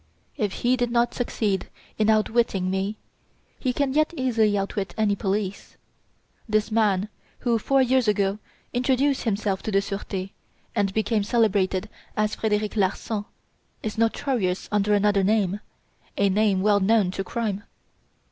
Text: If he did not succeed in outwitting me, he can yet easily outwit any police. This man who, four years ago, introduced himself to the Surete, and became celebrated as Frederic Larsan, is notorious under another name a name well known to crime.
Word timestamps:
If 0.35 0.51
he 0.65 0.75
did 0.77 0.89
not 0.89 1.13
succeed 1.13 1.69
in 1.99 2.09
outwitting 2.09 2.71
me, 2.71 2.97
he 3.59 3.71
can 3.71 3.93
yet 3.93 4.15
easily 4.17 4.57
outwit 4.57 4.95
any 4.97 5.15
police. 5.15 5.77
This 6.49 6.71
man 6.71 7.07
who, 7.41 7.59
four 7.59 7.83
years 7.83 8.07
ago, 8.07 8.39
introduced 8.73 9.25
himself 9.25 9.61
to 9.61 9.71
the 9.71 9.79
Surete, 9.79 10.31
and 10.75 10.91
became 10.91 11.23
celebrated 11.23 11.87
as 12.17 12.33
Frederic 12.33 12.75
Larsan, 12.75 13.25
is 13.83 13.99
notorious 13.99 14.67
under 14.71 14.95
another 14.95 15.23
name 15.23 15.59
a 16.17 16.29
name 16.29 16.63
well 16.63 16.79
known 16.79 17.11
to 17.11 17.23
crime. 17.23 17.61